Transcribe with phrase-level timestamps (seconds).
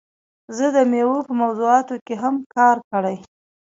[0.57, 3.17] زه د میوو په موضوعاتو کې هم کار کړی.